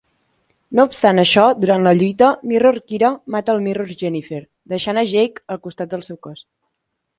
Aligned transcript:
No 0.77 0.85
obstant 0.87 1.23
això, 1.23 1.43
durant 1.65 1.85
la 1.87 1.93
lluita, 1.99 2.29
Mirror 2.53 2.79
Kira 2.93 3.11
mata 3.37 3.55
al 3.55 3.63
Mirror 3.67 3.93
Jennifer, 4.01 4.43
deixant 4.75 5.03
a 5.03 5.07
Jake 5.15 5.47
al 5.57 5.63
costat 5.69 5.95
del 5.95 6.07
seu 6.11 6.21
cos. 6.29 6.45